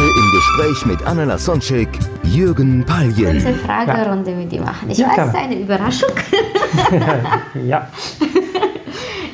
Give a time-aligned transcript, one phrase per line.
[0.00, 1.88] Heute im Gespräch mit Anna Lasonczek,
[2.22, 3.32] Jürgen Paljen.
[3.42, 4.88] kurze Fragerunde mit dir machen.
[4.88, 6.08] Ich Ja, weiß, es ist eine Überraschung.
[7.66, 7.86] Ja,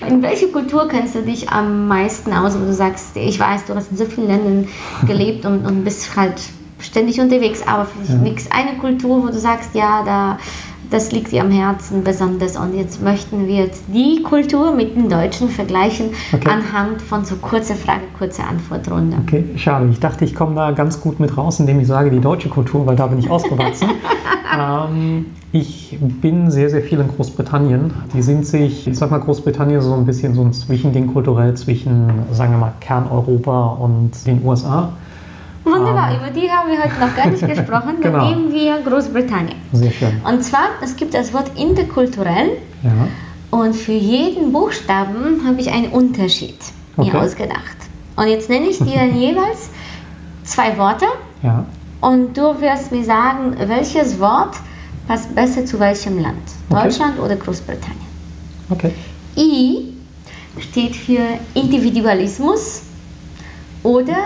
[0.08, 3.76] In welcher Kultur kennst du dich am meisten aus, wo du sagst, ich weiß, du
[3.76, 4.68] hast in so vielen Ländern
[5.06, 6.40] gelebt und, und bist halt
[6.80, 10.38] ständig unterwegs, aber vielleicht gibt es eine Kultur, wo du sagst, ja, da,
[10.90, 15.08] das liegt dir am Herzen besonders und jetzt möchten wir jetzt die Kultur mit den
[15.08, 16.48] Deutschen vergleichen Okay.
[16.48, 19.16] anhand von so kurzer Frage, kurzer Antwortrunde.
[19.22, 19.88] okay, schade.
[19.90, 22.86] Ich dachte, ich komme da ganz gut mit raus, indem ich sage, die deutsche Kultur,
[22.86, 23.88] weil da bin ich ausgewachsen.
[24.58, 27.92] ähm, ich bin sehr, sehr viel in Großbritannien.
[28.14, 32.08] Die sind sich, ich sag mal, Großbritannien so ein bisschen so ein Zwischending kulturell zwischen,
[32.32, 34.90] sagen wir mal, Kerneuropa und den USA.
[35.66, 37.96] Wunderbar, über die haben wir heute noch gar nicht gesprochen.
[38.00, 38.28] Dann Genau.
[38.30, 39.56] nehmen wir Großbritannien.
[39.72, 40.20] Sehr schön.
[40.24, 42.50] Und zwar, es gibt das Wort interkulturell
[42.82, 43.08] Ja,
[43.50, 46.58] und für jeden Buchstaben habe ich einen Unterschied
[46.96, 47.16] mir Okay.
[47.18, 47.76] ausgedacht.
[48.16, 49.70] Und jetzt nenne ich dir dann jeweils
[50.44, 51.06] zwei Worte
[51.42, 51.64] ja,
[52.00, 54.54] und du wirst mir sagen, welches Wort
[55.08, 56.42] passt besser zu welchem Land.
[56.70, 56.82] Okay.
[56.84, 58.06] Deutschland oder Großbritannien.
[58.70, 58.92] okay.
[59.36, 59.92] I
[60.60, 61.20] steht für
[61.54, 62.82] Individualismus
[63.82, 64.16] oder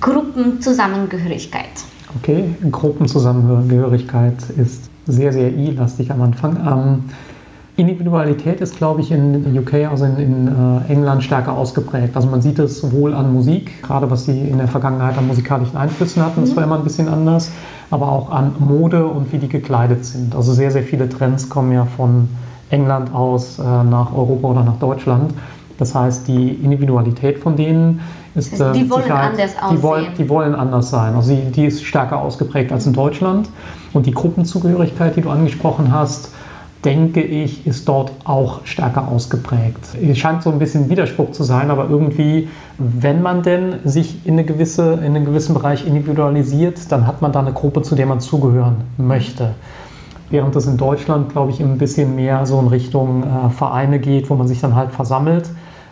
[0.00, 1.70] Gruppenzusammengehörigkeit.
[2.18, 6.56] Okay, Gruppenzusammengehörigkeit ist sehr, sehr I-lastig am Anfang.
[6.56, 7.04] Ähm,
[7.76, 12.14] Individualität ist, glaube ich, in UK, also in, in äh, England stärker ausgeprägt.
[12.14, 15.78] Also man sieht es sowohl an Musik, gerade was sie in der Vergangenheit an musikalischen
[15.78, 17.50] Einflüssen hatten, das war immer ein bisschen anders,
[17.90, 20.34] aber auch an Mode und wie die gekleidet sind.
[20.34, 22.28] Also sehr, sehr viele Trends kommen ja von
[22.68, 25.32] England aus äh, nach Europa oder nach Deutschland.
[25.78, 28.00] Das heißt, die Individualität von denen
[28.34, 30.14] ist heißt, die wollen anders die wollen, aussehen.
[30.18, 31.14] die wollen anders sein.
[31.14, 33.48] Also die, die ist stärker ausgeprägt als in Deutschland.
[33.92, 36.30] Und die Gruppenzugehörigkeit, die du angesprochen hast,
[36.84, 39.78] denke ich, ist dort auch stärker ausgeprägt.
[40.02, 44.32] Es scheint so ein bisschen Widerspruch zu sein, aber irgendwie, wenn man denn sich in,
[44.34, 48.06] eine gewisse, in einen gewissen Bereich individualisiert, dann hat man da eine Gruppe, zu der
[48.06, 49.54] man zugehören möchte.
[50.32, 54.30] Während es in Deutschland, glaube ich, ein bisschen mehr so in Richtung äh, Vereine geht,
[54.30, 55.50] wo man sich dann halt versammelt.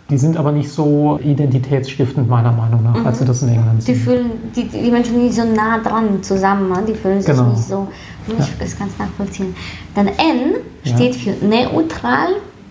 [0.09, 3.95] Die sind aber nicht so identitätsstiftend, meiner Meinung nach, als sie das in England Die
[3.95, 4.03] sind.
[4.03, 6.83] fühlen, die, die Menschen sind nicht so nah dran zusammen, ne?
[6.89, 7.51] die fühlen sich Genau.
[7.51, 7.87] nicht so,
[8.27, 9.55] ich das ganz nachvollziehen.
[9.95, 10.97] Dann N Ja.
[10.97, 12.29] steht für neutral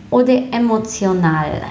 [0.10, 1.62] oder emotional.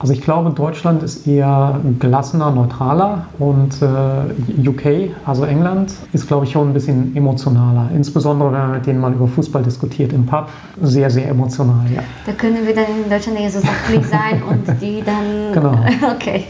[0.00, 6.46] Also ich glaube, Deutschland ist eher gelassener, neutraler und äh, UK, also England, ist, glaube
[6.46, 7.90] ich, schon ein bisschen emotionaler.
[7.92, 10.48] Insbesondere, wenn man mit denen mal über Fußball diskutiert im Pub.
[10.80, 12.02] Sehr, sehr emotional, ja.
[12.26, 15.52] Da können wir dann in Deutschland eher so sachlich sein und die dann.
[15.52, 15.78] Genau.
[16.18, 16.44] Okay.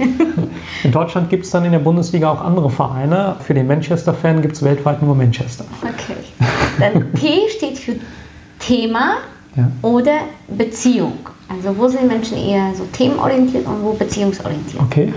[0.84, 3.36] In Deutschland gibt es dann in der Bundesliga auch andere Vereine.
[3.40, 5.64] Für den Manchester-Fan gibt es weltweit nur Manchester.
[5.82, 6.18] Okay.
[6.78, 7.96] Dann T steht für
[8.58, 9.16] Thema
[9.58, 9.70] Ja.
[9.82, 10.12] oder
[10.56, 11.12] Beziehung.
[11.48, 14.82] Also wo sind Menschen eher so themenorientiert und wo beziehungsorientiert?
[14.82, 15.12] Okay.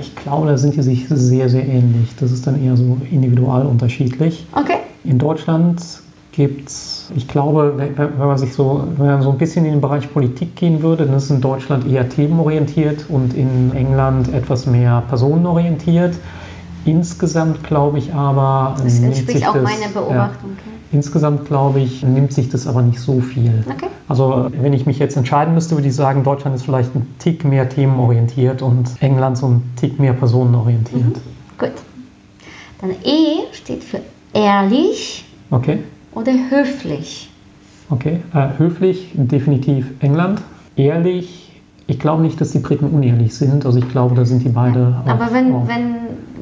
[0.00, 2.14] Ich glaube, da sind die sich sehr, sehr ähnlich.
[2.18, 4.46] Das ist dann eher so individual unterschiedlich.
[4.52, 4.78] Okay.
[5.04, 5.82] In Deutschland
[6.32, 9.80] gibt es, ich glaube, wenn man sich so, wenn man so ein bisschen in den
[9.82, 14.64] Bereich Politik gehen würde, dann ist es in Deutschland eher themenorientiert und in England etwas
[14.66, 16.14] mehr personenorientiert.
[16.86, 18.76] Insgesamt glaube ich aber.
[18.82, 20.50] Das entspricht auch das- meiner Beobachtung.
[20.56, 23.64] Ja, insgesamt glaube ich, nimmt sich das aber nicht so viel.
[23.68, 23.86] Okay.
[24.08, 27.44] Also wenn ich mich jetzt entscheiden müsste, würde ich sagen, Deutschland ist vielleicht ein Tick
[27.44, 31.16] mehr themenorientiert und England so ein Tick mehr personenorientiert.
[31.58, 31.72] Gut.
[32.80, 34.00] Dann E steht für
[34.32, 35.78] ehrlich Okay,
[36.12, 37.30] oder höflich.
[37.90, 38.20] okay.
[38.34, 40.42] Äh, höflich, definitiv England.
[40.76, 43.64] Ehrlich, ich glaube nicht, dass die Briten unehrlich sind.
[43.64, 45.08] Also ich glaube, da sind die beide auch.
[45.10, 45.94] Aber wenn, wenn,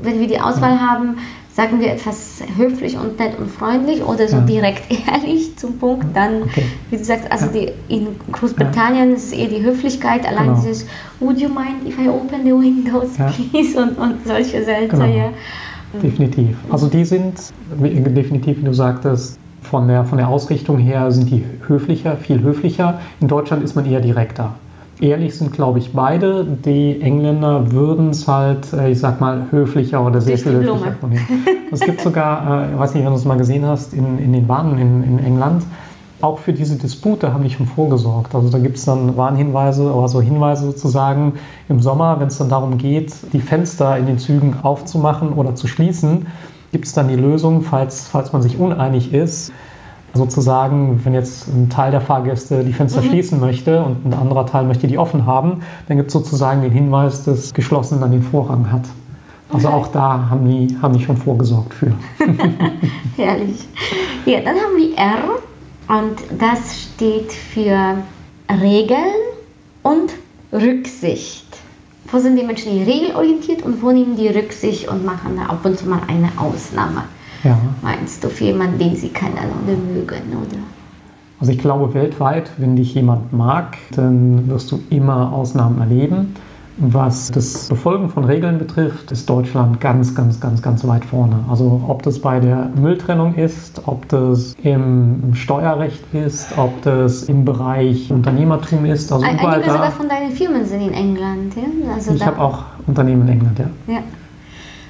[0.03, 1.19] wenn wir die Auswahl haben,
[1.55, 4.43] sagen wir etwas höflich und nett und freundlich oder so Ja.
[4.43, 6.65] direkt ehrlich zum Punkt, dann, Okay.
[6.91, 7.53] wie du sagst, also Ja.
[7.53, 10.61] die, in Großbritannien ist es eher die Höflichkeit, allein Genau.
[10.61, 10.87] dieses
[11.21, 13.31] Would you mind if I open the windows, Ja.
[13.51, 14.89] please und, und solche Sätze.
[14.89, 15.05] Genau.
[15.07, 15.31] Ja.
[16.03, 16.57] Definitiv.
[16.71, 17.35] Also die sind
[17.81, 22.43] wie- definitiv, wie du sagtest, von der, von der Ausrichtung her sind die höflicher, viel
[22.43, 23.01] höflicher.
[23.21, 24.57] In Deutschland ist man eher direkter.
[25.01, 26.45] Ehrlich sind, glaube ich, beide.
[26.45, 31.27] Die Engländer würden es halt, äh, ich sag mal, höflicher oder sehr viel höflicher formulieren.
[31.73, 34.33] Es gibt sogar, äh, ich weiß nicht, wenn du es mal gesehen hast, in, in
[34.33, 35.65] den Bahnen in, in England,
[36.21, 38.35] auch für diese Dispute haben die schon vorgesorgt.
[38.35, 41.35] Also da gibt es dann Warnhinweise oder so Hinweise sozusagen
[41.69, 45.67] im Sommer, wenn es dann darum geht, die Fenster in den Zügen aufzumachen oder zu
[45.67, 46.27] schließen,
[46.73, 49.53] gibt es dann die Lösung, falls, falls man sich uneinig ist,
[50.15, 53.07] sozusagen, wenn jetzt ein Teil der Fahrgäste die Fenster mhm.
[53.07, 56.73] schließen möchte und ein anderer Teil möchte die offen haben, dann gibt es sozusagen den
[56.73, 58.85] Hinweis, dass geschlossen dann den Vorrang hat.
[59.53, 59.77] Also okay.
[59.77, 61.93] auch da haben die, haben die schon vorgesorgt für.
[63.17, 63.69] Herrlich.
[64.25, 65.39] Ja, dann haben wir R
[65.89, 67.99] und das steht für
[68.51, 68.99] Regeln
[69.83, 70.13] und
[70.53, 71.45] Rücksicht.
[72.11, 75.79] Wo sind die Menschen regelorientiert und wo nehmen die Rücksicht und machen da ab und
[75.79, 77.05] zu mal eine Ausnahme?
[77.45, 77.59] Ja.
[77.83, 80.33] Meinst du für jemanden, den sie kennen oder mögen?
[80.33, 80.63] Oder?
[81.39, 86.35] Also ich glaube weltweit, wenn dich jemand mag, dann wirst du immer Ausnahmen erleben.
[86.77, 91.45] Was das Befolgen von Regeln betrifft, ist Deutschland ganz, ganz, ganz, ganz weit vorne.
[91.49, 97.45] Also ob das bei der Mülltrennung ist, ob das im Steuerrecht ist, ob das im
[97.45, 99.13] Bereich Unternehmertum ist.
[99.13, 101.55] Also überall Einige sogar von deinen Firmen sind in England.
[101.55, 101.95] Ja?
[101.95, 103.67] Also ich habe auch Unternehmen in England, ja.
[103.87, 104.01] ja.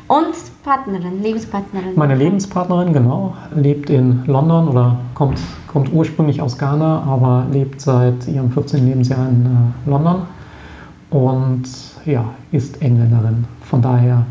[0.06, 0.34] Und
[0.64, 1.92] Partnerin, Lebenspartnerin.
[1.94, 8.28] Meine Lebenspartnerin, genau, lebt in London oder kommt, kommt ursprünglich aus Ghana, aber lebt seit
[8.28, 8.86] ihrem 14.
[8.86, 10.22] Lebensjahr in äh, London
[11.10, 11.62] und
[12.04, 13.46] ja, ist Engländerin.
[13.62, 14.26] Von daher.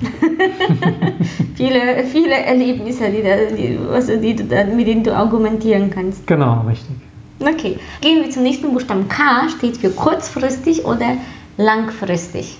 [1.54, 3.22] viele, viele Erlebnisse, die,
[3.56, 4.44] die, also die du,
[4.74, 6.26] mit denen du argumentieren kannst.
[6.26, 6.96] Genau, richtig.
[7.38, 9.08] Okay, gehen wir zum nächsten Buchstaben.
[9.08, 11.16] K steht für kurzfristig oder
[11.56, 12.58] langfristig.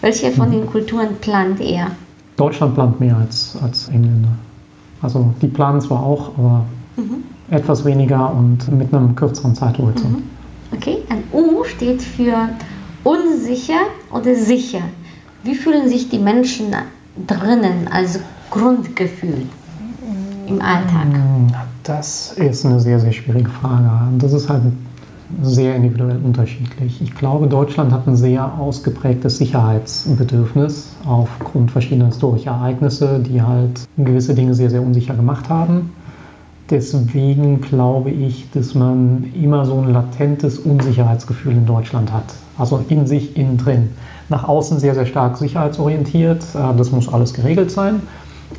[0.00, 1.90] Welche von den Kulturen plant er?
[2.36, 4.30] Deutschland plant mehr als, als Engländer.
[5.02, 6.64] Also die planen zwar auch, aber
[6.96, 7.24] mhm.
[7.50, 10.18] etwas weniger und mit einem kürzeren Zeithorizont.
[10.18, 10.22] Mhm.
[10.72, 12.48] Okay, ein U steht für
[13.04, 13.80] unsicher
[14.12, 14.82] oder sicher.
[15.42, 16.66] Wie fühlen sich die Menschen
[17.26, 18.20] drinnen als
[18.50, 19.46] Grundgefühl
[20.46, 21.06] im Alltag?
[21.82, 23.90] Das ist eine sehr, sehr schwierige Frage.
[24.18, 24.62] Das ist halt
[25.42, 27.00] sehr individuell unterschiedlich.
[27.02, 34.34] Ich glaube, Deutschland hat ein sehr ausgeprägtes Sicherheitsbedürfnis aufgrund verschiedener historischer Ereignisse, die halt gewisse
[34.34, 35.90] Dinge sehr, sehr unsicher gemacht haben.
[36.70, 42.34] Deswegen glaube ich, dass man immer so ein latentes Unsicherheitsgefühl in Deutschland hat.
[42.58, 43.90] Also in sich, innen drin.
[44.28, 46.42] Nach außen sehr, sehr stark sicherheitsorientiert.
[46.54, 48.02] Äh, das muss alles geregelt sein.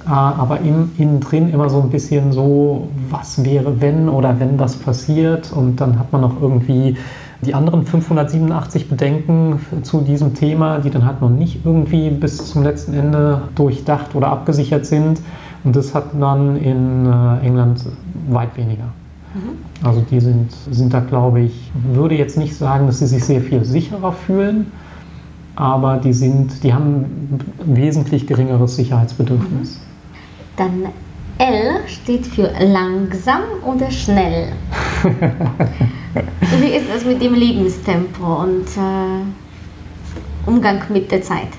[0.05, 4.57] Äh, aber im, innen drin immer so ein bisschen so, was wäre, wenn oder wenn
[4.57, 5.51] das passiert.
[5.51, 6.97] Und dann hat man noch irgendwie
[7.41, 12.63] die anderen 587 Bedenken zu diesem Thema, die dann halt noch nicht irgendwie bis zum
[12.63, 15.21] letzten Ende durchdacht oder abgesichert sind.
[15.63, 17.85] Und das hat man in äh, England
[18.29, 18.85] weit weniger.
[19.33, 19.85] Mhm.
[19.85, 23.41] Also die sind, sind da, glaube ich, würde jetzt nicht sagen, dass sie sich sehr
[23.41, 24.71] viel sicherer fühlen,
[25.59, 29.79] aber die, sind, die haben ein wesentlich geringeres Sicherheitsbedürfnis.
[30.55, 30.85] Dann
[31.37, 34.53] L steht für langsam oder schnell.
[36.59, 41.49] Wie ist es mit dem Lebenstempo und äh, Umgang mit der Zeit?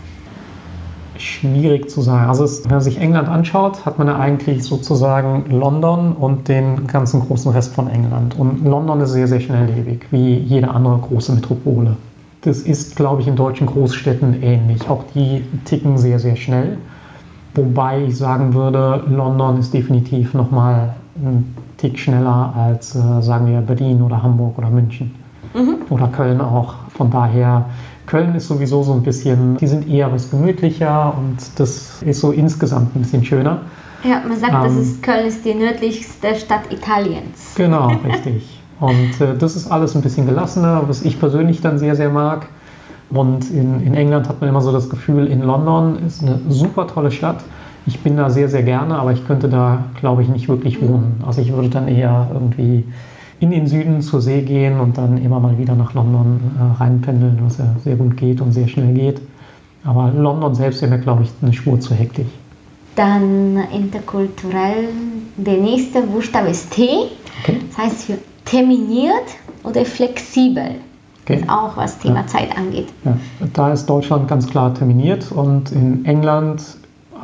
[1.20, 2.28] schwierig zu sagen.
[2.28, 6.86] Also es, wenn man sich England anschaut, hat man ja eigentlich sozusagen London und den
[6.86, 8.38] ganzen großen Rest von England.
[8.38, 11.96] Und London ist sehr, sehr schnelllebig, wie jede andere große Metropole.
[12.42, 14.88] Das ist, glaube ich, in deutschen Großstädten ähnlich.
[14.88, 16.78] Auch die ticken sehr, sehr schnell.
[17.54, 23.60] Wobei ich sagen würde, London ist definitiv nochmal ein Tick schneller als, äh, sagen wir,
[23.60, 25.14] Berlin oder Hamburg oder München.
[25.54, 25.76] Mhm.
[25.90, 26.74] Oder Köln auch.
[26.90, 27.66] Von daher
[28.06, 32.32] Köln ist sowieso so ein bisschen, die sind eher was gemütlicher und das ist so
[32.32, 33.62] insgesamt ein bisschen schöner.
[34.02, 37.54] Ja, man sagt, ähm, das ist, Köln ist die nördlichste Stadt Italiens.
[37.56, 38.59] Genau, richtig.
[38.80, 42.46] Und äh, das ist alles ein bisschen gelassener, was ich persönlich dann sehr, sehr mag.
[43.10, 46.86] Und in, in England hat man immer so das Gefühl, in London ist eine super
[46.86, 47.42] tolle Stadt.
[47.86, 51.22] Ich bin da sehr, sehr gerne, aber ich könnte da, glaube ich, nicht wirklich wohnen.
[51.26, 52.84] Also ich würde dann eher irgendwie
[53.40, 57.38] in den Süden zur See gehen und dann immer mal wieder nach London äh, reinpendeln,
[57.42, 59.20] was ja sehr gut geht und sehr schnell geht.
[59.82, 62.28] Aber London selbst wäre mir, glaube ich, eine Spur zu hektisch.
[62.96, 64.88] Dann interkulturell,
[65.36, 66.86] der nächste Buchstabe ist T.
[67.42, 67.56] Okay.
[67.68, 70.76] Das heißt für terminiert oder flexibel.
[71.28, 71.44] Okay.
[71.48, 72.26] auch was Thema ja.
[72.26, 72.88] Zeit angeht.
[73.04, 73.16] Ja.
[73.52, 76.62] Da ist Deutschland ganz klar terminiert und in England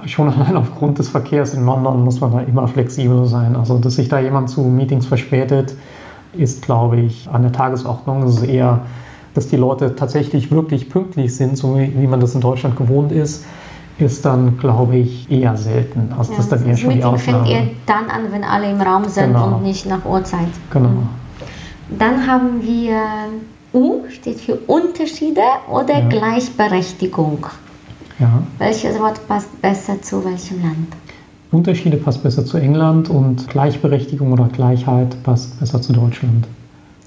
[0.04, 3.56] schon allein aufgrund des Verkehrs in London muss man da immer flexibel sein.
[3.56, 5.74] Also, dass sich da jemand zu Meetings verspätet,
[6.32, 8.22] ist, glaube ich, an der Tagesordnung.
[8.24, 8.82] Es ist eher,
[9.34, 13.12] dass die Leute tatsächlich wirklich pünktlich sind, so wie, wie man das in Deutschland gewohnt
[13.12, 13.44] ist,
[13.98, 16.12] ist dann, glaube ich, eher selten.
[16.16, 17.44] Also ja, das ist dann eher schon die Ausnahme.
[17.44, 19.56] fängt eher dann an, wenn alle im Raum sind genau.
[19.56, 20.48] und nicht nach Uhrzeit.
[20.70, 21.04] Genau.
[21.98, 23.00] Dann haben wir
[23.72, 26.08] U, steht für Unterschiede oder ja.
[26.08, 27.46] Gleichberechtigung.
[28.18, 28.42] Ja.
[28.58, 30.88] Welches Wort passt besser zu welchem Land?
[31.52, 36.46] Unterschiede passt besser zu England und Gleichberechtigung oder Gleichheit passt besser zu Deutschland.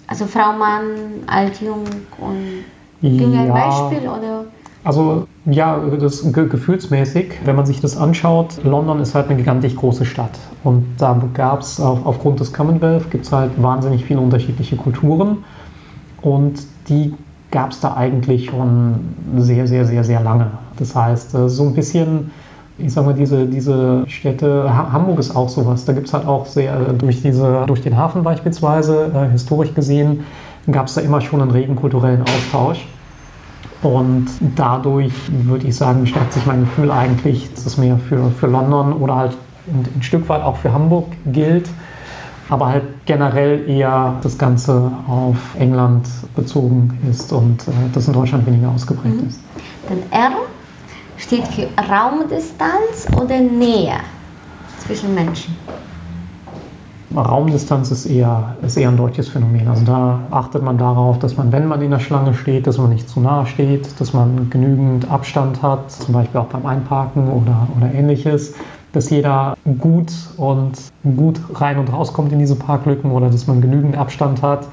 [0.08, 1.84] Also Frau, Mann, alt, jung
[2.18, 2.64] und
[3.02, 4.46] Ging ein Beispiel oder?
[4.84, 9.76] Also ja, das ge gefühlsmäßig, wenn man sich das anschaut, London ist halt eine gigantisch
[9.76, 10.38] große Stadt.
[10.64, 15.38] Und da gab es auf, aufgrund des Commonwealth gibt es halt wahnsinnig viele unterschiedliche Kulturen.
[16.22, 17.14] Und die
[17.52, 18.96] gab es da eigentlich schon
[19.38, 20.52] sehr, sehr, sehr, sehr lange.
[20.78, 22.32] Das heißt, äh, so ein bisschen,
[22.78, 25.86] ich sag mal, diese, diese Städte, Hamburg ist auch sowas.
[25.86, 29.74] Da gibt es halt auch sehr, äh, durch, diese, durch den Hafen beispielsweise, äh, historisch
[29.74, 30.26] gesehen,
[30.70, 32.86] gab es da immer schon einen regen kulturellen Austausch.
[33.82, 38.48] Und dadurch würde ich sagen, stärkt sich mein Gefühl eigentlich, dass es mehr für, für
[38.48, 41.70] London oder halt ein, ein Stück weit auch für Hamburg gilt,
[42.50, 48.46] aber halt generell eher das Ganze auf England bezogen ist und äh, das in Deutschland
[48.46, 49.30] weniger ausgeprägt mhm.
[49.30, 49.40] ist.
[49.88, 50.32] Dann R
[51.18, 53.98] steht für Raumdistanz oder Nähe
[54.86, 55.56] zwischen Menschen.
[57.16, 59.68] Raumdistanz ist eher, ist eher ein deutsches Phänomen.
[59.68, 62.90] Also da achtet man darauf, dass man, wenn man in der Schlange steht, dass man
[62.90, 67.68] nicht zu nahe steht, dass man genügend Abstand hat, zum Beispiel auch beim Einparken oder,
[67.76, 68.54] oder ähnliches,
[68.94, 70.74] dass jeder gut und
[71.16, 74.68] gut rein und rauskommt in diese Parklücken oder dass man genügend Abstand hat.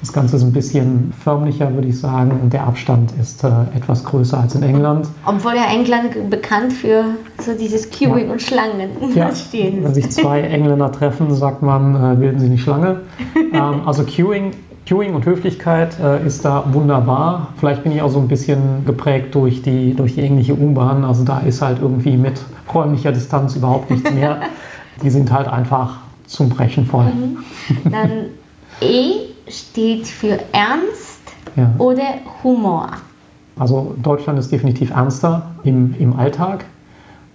[0.00, 4.04] Das Ganze ist ein bisschen förmlicher, würde ich sagen, und der Abstand ist äh, etwas
[4.04, 5.08] größer als in England.
[5.24, 7.04] Obwohl ja England bekannt für
[7.40, 8.32] so dieses Queuing ja.
[8.32, 9.34] und Schlangen ja.
[9.34, 9.82] stehen.
[9.82, 13.00] Wenn sich zwei Engländer treffen, sagt man, äh, bilden sie nicht Schlange.
[13.52, 14.52] ähm, also Queuing,
[14.86, 17.48] Queuing und Höflichkeit äh, ist da wunderbar.
[17.58, 21.04] Vielleicht bin ich auch so ein bisschen geprägt durch die, durch die englische U-Bahn.
[21.04, 22.40] Also da ist halt irgendwie mit
[22.72, 24.40] räumlicher Distanz überhaupt nichts mehr.
[25.02, 27.06] die sind halt einfach zum Brechen voll.
[27.06, 27.90] Mhm.
[27.90, 28.10] Dann
[28.80, 31.20] E steht für Ernst
[31.56, 31.72] ja.
[31.78, 32.90] oder Humor.
[33.58, 36.64] Also Deutschland ist definitiv ernster im, im Alltag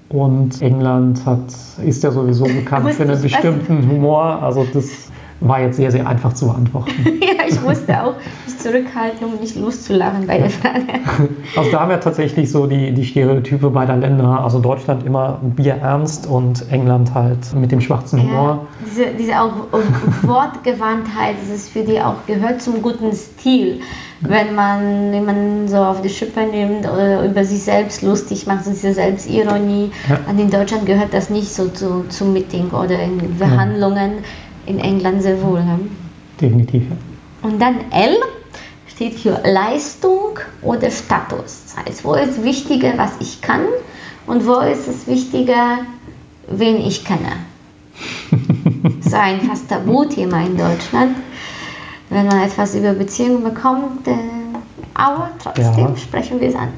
[0.10, 1.54] und England hat,
[1.84, 4.22] ist ja sowieso bekannt für einen bestimmten Humor.
[4.44, 5.10] Also das
[5.42, 6.92] war jetzt sehr, sehr einfach zu beantworten.
[7.22, 8.14] ja, ich musste auch
[8.46, 10.82] mich zurückhalten, um nicht loszulachen bei der Frage.
[11.58, 14.42] Also da haben wir tatsächlich so die, die Stereotype beider Länder.
[14.44, 18.48] Also Deutschland immer bierernst und England halt mit dem schwarzen Humor.
[18.48, 19.52] Ja, diese, diese auch
[20.22, 23.82] Wortgewandtheit, das ist für die auch gehört zum guten Stil.
[24.22, 28.72] Wenn man jemanden so auf die Schippe nimmt oder über sich selbst lustig macht, so
[28.72, 29.92] diese Selbstironie.
[30.08, 30.20] Ja.
[30.30, 34.12] Und in Deutschland gehört das nicht so zu, zum Meeting oder in Verhandlungen.
[34.18, 34.24] Ja
[34.66, 35.64] in England sehr wohl.
[35.64, 35.80] Ne?
[36.40, 36.84] Definitiv.
[37.42, 38.18] Und dann L
[38.88, 41.64] steht für Leistung oder Status.
[41.66, 43.66] Das heißt, wo ist wichtiger, was ich kann
[44.28, 45.80] und wo ist es wichtiger,
[46.48, 47.32] wen ich kenne.
[48.98, 51.18] das ist ein fast Tabuthema in Deutschland,
[52.10, 54.14] wenn man etwas über Beziehungen bekommt, äh,
[54.94, 55.98] aber trotzdem ja.
[55.98, 56.70] sprechen wir es an.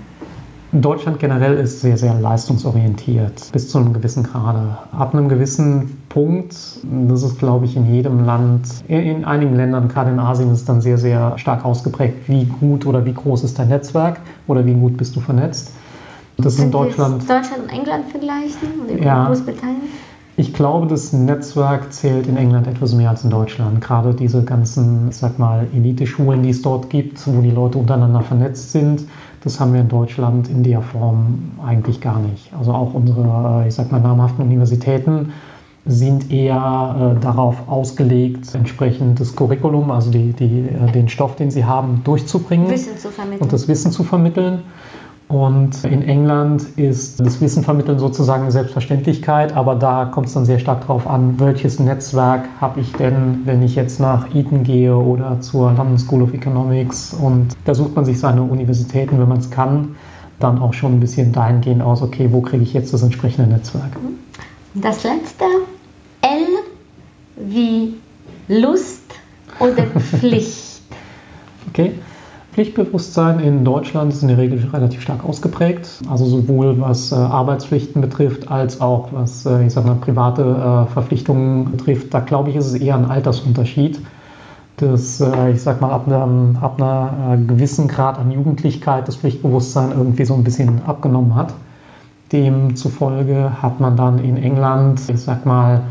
[0.74, 4.78] Deutschland generell ist sehr, sehr leistungsorientiert, bis zu einem gewissen Grade.
[4.92, 10.10] Ab einem gewissen Punkt, das ist, glaube ich, in jedem Land, in einigen Ländern, gerade
[10.10, 13.70] in Asien, ist dann sehr, sehr stark ausgeprägt, wie gut oder wie groß ist dein
[13.70, 15.72] Netzwerk oder wie gut bist du vernetzt.
[16.38, 17.22] Das ist in Deutschland.
[17.22, 19.82] Deutschland und England vergleichen oder ja, Großbritannien?
[20.36, 23.82] Ich glaube, das Netzwerk zählt in England etwas mehr als in Deutschland.
[23.82, 28.22] Gerade diese ganzen, ich sag mal, Elite-Schulen, die es dort gibt, wo die Leute untereinander
[28.22, 29.04] vernetzt sind,
[29.44, 32.52] das haben wir in Deutschland in der Form eigentlich gar nicht.
[32.58, 35.34] Also auch unsere, äh, ich sag mal, namhaften Universitäten
[35.86, 41.52] sind eher äh, darauf ausgelegt, entsprechend das Curriculum, also die, die, äh, den Stoff, den
[41.52, 43.42] sie haben, durchzubringen Wissen zu vermitteln.
[43.42, 44.64] und das Wissen zu vermitteln.
[45.34, 50.46] Und in England ist das Wissen vermitteln sozusagen eine Selbstverständlichkeit, aber da kommt es dann
[50.46, 54.96] sehr stark darauf an, welches Netzwerk habe ich denn, wenn ich jetzt nach Eton gehe
[54.96, 57.16] oder zur London School of Economics.
[57.16, 59.96] Und da sucht man sich seine Universitäten, wenn man es kann,
[60.40, 63.98] dann auch schon ein bisschen dahingehend aus, okay, wo kriege ich jetzt das entsprechende Netzwerk.
[64.76, 65.46] Das letzte,
[66.22, 66.46] L
[67.38, 67.96] wie
[68.48, 69.02] Lust
[69.60, 70.84] oder Pflicht.
[71.70, 71.94] okay.
[72.54, 75.90] Pflichtbewusstsein in Deutschland ist in der Regel relativ stark ausgeprägt.
[76.08, 80.94] Also sowohl was äh, Arbeitspflichten betrifft, als auch was, äh, ich sag mal, private äh,
[80.94, 82.14] Verpflichtungen betrifft.
[82.14, 84.00] Da glaube ich, ist es eher ein Altersunterschied,
[84.78, 89.16] dass, äh, ich sag mal, ab, einem, ab einer äh, gewissen Grad an Jugendlichkeit das
[89.16, 91.56] Pflichtbewusstsein irgendwie so ein bisschen abgenommen hat.
[92.32, 95.82] Demzufolge hat man dann in England, ich sag mal,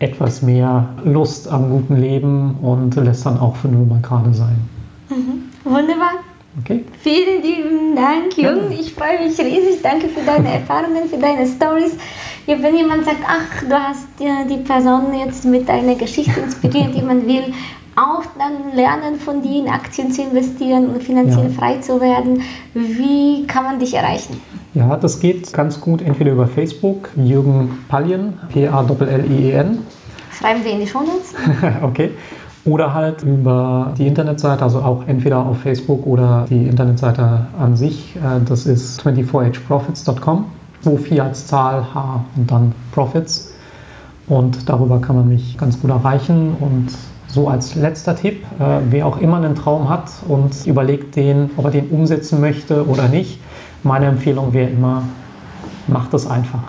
[0.00, 4.77] etwas mehr Lust am guten Leben und lässt dann auch für null mal gerade sein.
[5.10, 5.50] Mhm.
[5.64, 6.12] Wunderbar.
[6.60, 6.84] Okay.
[7.02, 8.72] Vielen lieben Dank, Jung.
[8.72, 9.80] Ich freue mich riesig.
[9.82, 11.96] Danke für deine Erfahrungen, für deine Stories.
[12.46, 16.94] Ja, wenn jemand sagt, ach, du hast ja die Person jetzt mit deiner Geschichte inspiriert,
[16.94, 17.52] jemand will
[17.94, 21.58] auch dann lernen von dir in Aktien zu investieren und finanziell Ja.
[21.58, 24.40] frei zu werden, wie kann man dich erreichen?
[24.74, 29.78] Ja, das geht ganz gut entweder über Facebook, Jürgen Pallien, P-A-L-L-I-E-N,
[30.38, 31.34] Schreiben wir in die Shownotes.
[31.82, 32.12] okay.
[32.68, 38.14] Oder halt über die Internetseite, also auch entweder auf Facebook oder die Internetseite an sich.
[38.16, 40.44] Äh, Das ist 24hprofits.com,
[40.82, 43.54] 24 als Zahl, H und dann Profits.
[44.26, 46.54] Und darüber kann man mich ganz gut erreichen.
[46.60, 46.88] Und
[47.26, 51.64] so als letzter Tipp, äh, wer auch immer einen Traum hat und überlegt den, ob
[51.64, 53.40] er den umsetzen möchte oder nicht,
[53.82, 55.04] meine Empfehlung wäre immer,
[55.86, 56.64] macht es einfach.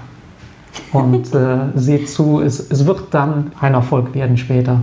[0.93, 4.79] Und äh, seht zu, es, es wird dann ein Erfolg werden später.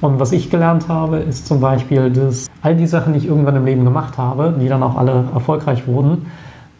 [0.00, 3.56] Und was ich gelernt habe, ist zum Beispiel, dass all die Sachen, die ich irgendwann
[3.56, 6.26] im Leben gemacht habe, die dann auch alle erfolgreich wurden,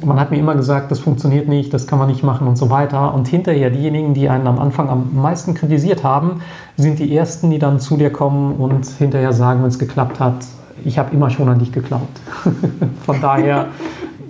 [0.04, 2.68] man hat mir immer gesagt, das funktioniert nicht, das kann man nicht machen und so
[2.68, 3.14] weiter.
[3.14, 6.42] Und hinterher diejenigen, die einen am Anfang am meisten kritisiert haben,
[6.76, 10.35] sind die ersten, die dann zu dir kommen und hinterher sagen, wenn es geklappt hat,
[10.85, 12.20] ich habe immer schon an dich geglaubt.
[13.06, 13.68] Von daher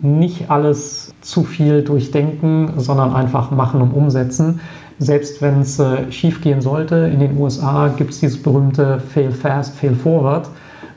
[0.03, 4.61] nicht alles zu viel durchdenken, sondern einfach machen und umsetzen.
[4.99, 9.31] Selbst wenn es äh, schief gehen sollte, in den USA gibt es dieses berühmte Fail
[9.31, 10.49] Fast, Fail Forward.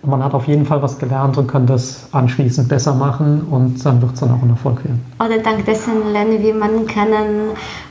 [0.02, 4.02] Man hat auf jeden Fall was gelernt und kann das anschließend besser machen und dann
[4.02, 5.02] wird es dann auch ein Erfolg werden.
[5.20, 7.50] Oder dank dessen lernen wir jemanden kennen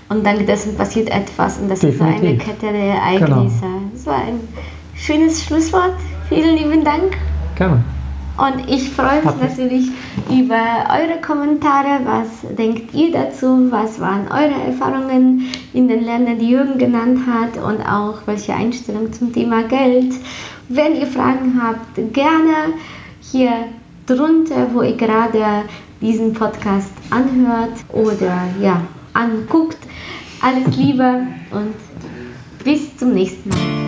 [0.08, 2.46] und dank dessen passiert etwas und das ist so eine Definitiv.
[2.46, 3.66] Kette der Ereignisse.
[3.92, 4.40] Das war ein
[4.94, 5.96] schönes Schlusswort.
[6.30, 7.18] Vielen lieben Dank.
[7.56, 7.84] Gerne.
[8.38, 9.88] Und ich freue mich natürlich
[10.30, 12.00] über eure Kommentare.
[12.04, 13.66] Was denkt ihr dazu?
[13.70, 17.56] Was waren eure Erfahrungen in den Ländern, die Jürgen genannt hat?
[17.60, 20.14] Und auch welche Einstellung zum Thema Geld?
[20.68, 22.74] Wenn ihr Fragen habt, gerne
[23.20, 23.50] hier
[24.06, 25.64] drunter, wo ihr gerade
[26.00, 28.82] diesen Podcast anhört oder ja,
[29.14, 29.78] anguckt.
[30.40, 31.74] Alles Liebe und
[32.62, 33.87] bis zum nächsten Mal.